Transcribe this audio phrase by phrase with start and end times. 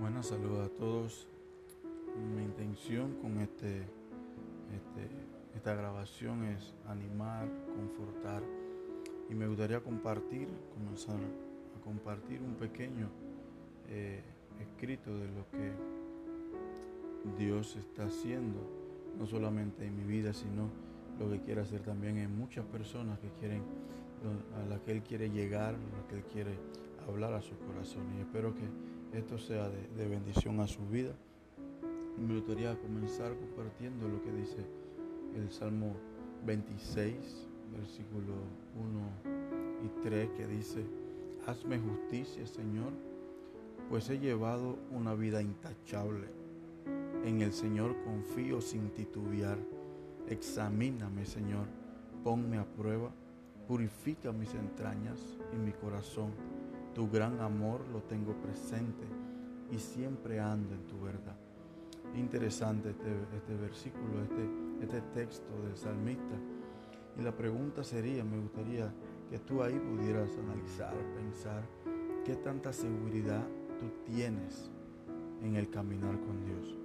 [0.00, 1.26] Buenas saludos a todos.
[2.36, 5.10] Mi intención con este, este,
[5.56, 8.44] esta grabación es animar, confortar
[9.28, 13.08] y me gustaría compartir, comenzar a compartir un pequeño
[13.88, 14.22] eh,
[14.60, 15.72] escrito de lo que
[17.36, 18.60] Dios está haciendo,
[19.18, 20.70] no solamente en mi vida, sino
[21.18, 23.62] lo que quiere hacer también en muchas personas que quieren,
[24.62, 26.52] a las que Él quiere llegar, a las que Él quiere
[27.08, 28.04] hablar a su corazón.
[28.16, 28.62] Y espero que
[29.12, 31.14] esto sea de, bendición a su vida.
[32.18, 34.64] Me gustaría comenzar compartiendo lo que dice
[35.36, 35.94] el Salmo
[36.44, 38.34] 26, versículo
[38.76, 40.84] 1 y 3, que dice,
[41.46, 42.92] Hazme justicia, Señor,
[43.88, 46.26] pues he llevado una vida intachable.
[47.24, 49.58] En el Señor confío sin titubear.
[50.28, 51.66] Examíname, Señor,
[52.22, 53.10] ponme a prueba,
[53.66, 56.32] purifica mis entrañas y mi corazón
[56.94, 59.06] tu gran amor lo tengo presente
[59.70, 61.36] y siempre ando en tu verdad.
[62.14, 66.36] Interesante este, este versículo, este, este texto del salmista.
[67.18, 68.92] Y la pregunta sería, me gustaría
[69.30, 71.62] que tú ahí pudieras analizar, pensar
[72.24, 73.44] qué tanta seguridad
[73.78, 74.70] tú tienes
[75.42, 76.76] en el caminar con Dios.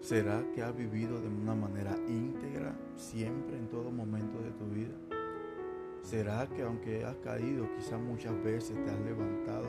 [0.00, 5.09] ¿Será que has vivido de una manera íntegra siempre en todo momento de tu vida?
[6.10, 9.68] ¿Será que aunque has caído quizás muchas veces te has levantado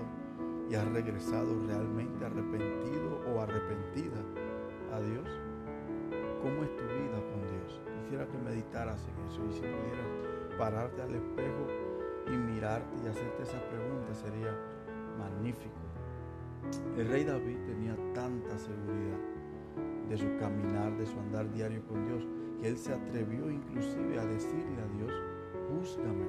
[0.68, 4.18] y has regresado realmente arrepentido o arrepentida
[4.92, 5.30] a Dios?
[6.42, 7.80] ¿Cómo es tu vida con Dios?
[8.02, 11.68] Quisiera que meditaras en eso y si pudieras pararte al espejo
[12.26, 14.58] y mirarte y hacerte esa pregunta sería
[15.20, 15.78] magnífico.
[16.98, 19.20] El rey David tenía tanta seguridad
[20.10, 22.28] de su caminar, de su andar diario con Dios,
[22.60, 25.31] que él se atrevió inclusive a decirle a Dios,
[25.74, 26.28] Búscame,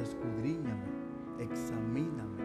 [0.00, 0.84] escudriñame,
[1.38, 2.44] examíname,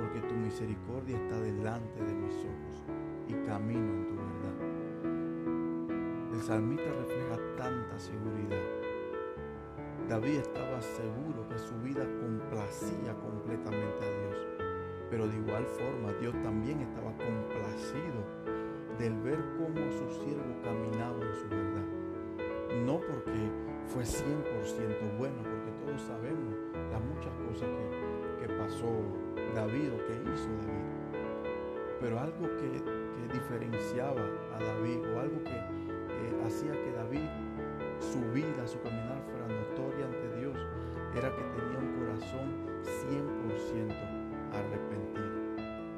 [0.00, 2.84] porque tu misericordia está delante de mis ojos
[3.28, 4.52] y camino en tu verdad.
[6.32, 8.62] El salmista refleja tanta seguridad.
[10.08, 14.46] David estaba seguro que su vida complacía completamente a Dios,
[15.10, 18.24] pero de igual forma Dios también estaba complacido
[18.98, 21.86] del ver cómo su siervo caminaba en su verdad.
[22.86, 23.50] No porque
[23.92, 26.54] fue 100% bueno, porque todos sabemos
[26.90, 27.68] las muchas cosas
[28.40, 28.88] que, pasó
[29.54, 31.20] David o que hizo David.
[32.00, 33.02] Pero algo que,
[33.32, 34.20] diferenciaba
[34.54, 35.58] a David o algo que
[36.46, 37.28] hacía que David,
[38.00, 40.56] su vida, su caminar fuera notoria ante Dios,
[41.14, 42.48] era que tenía un corazón
[42.84, 43.94] 100%
[44.52, 45.36] arrepentido.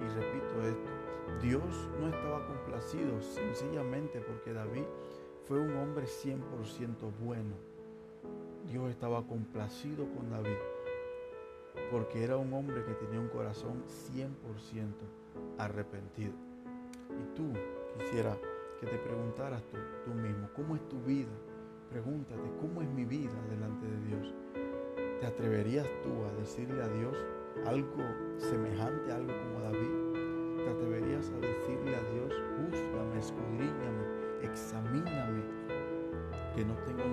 [0.00, 0.90] Y repito esto,
[1.42, 4.84] Dios no estaba complacido sencillamente porque David
[5.44, 6.40] fue un hombre 100%
[7.20, 7.73] bueno
[8.68, 10.56] Dios estaba complacido con David
[11.90, 13.82] porque era un hombre que tenía un corazón
[14.12, 14.34] 100%
[15.58, 16.32] arrepentido.
[17.10, 17.52] Y tú
[17.98, 18.36] quisiera
[18.80, 19.62] que te preguntaras
[20.04, 21.30] tú, mismo, ¿cómo es tu vida?
[21.90, 24.34] Pregúntate, ¿cómo es mi vida delante de Dios?
[25.20, 27.16] ¿Te atreverías tú a decirle a Dios
[27.66, 28.02] algo
[28.38, 30.64] semejante algo como David?
[30.64, 35.42] ¿Te atreverías a decirle a Dios, búscame, escudriñame, examíname,
[36.54, 37.04] que no tengo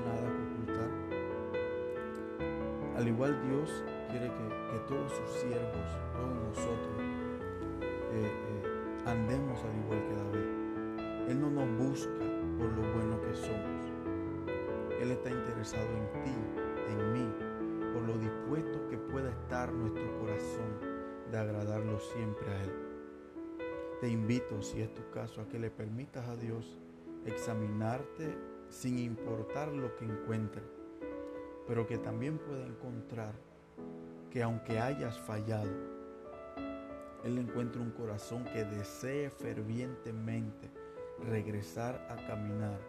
[3.02, 7.02] Al igual Dios quiere que, todos sus siervos, todos nosotros,
[8.14, 11.32] eh, eh, andemos al igual que David.
[11.32, 12.20] Él no nos busca
[12.60, 13.92] por lo bueno que somos.
[15.02, 16.36] Él está interesado en ti,
[16.92, 20.72] en mí, por lo dispuesto que pueda estar nuestro corazón
[21.32, 22.72] de agradarlo siempre a Él.
[24.00, 26.78] Te invito, si es tu caso, a que le permitas a Dios
[27.26, 28.38] examinarte
[28.70, 30.81] sin importar lo que encuentre
[31.68, 33.34] pero que también puede encontrar
[34.30, 35.72] que aunque hayas fallado,
[37.24, 40.70] Él encuentra un corazón que desee fervientemente
[41.30, 42.80] regresar a caminar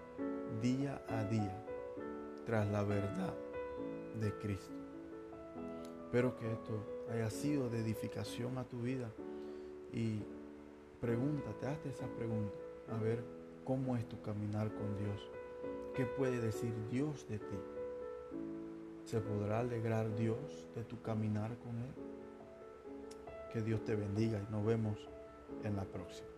[0.63, 1.65] día a día
[2.47, 3.35] tras la verdad
[4.21, 4.75] de Cristo.
[6.05, 9.11] Espero que esto haya sido de edificación a tu vida
[9.93, 10.23] y
[11.01, 12.55] pregúntate, hazte esa pregunta,
[12.91, 13.25] a ver
[13.65, 15.31] cómo es tu caminar con Dios.
[15.95, 17.57] ¿Qué puede decir Dios de ti?
[19.05, 21.93] ¿Se podrá alegrar Dios de tu caminar con Él?
[23.53, 24.99] Que Dios te bendiga y nos vemos
[25.65, 26.32] en la próxima.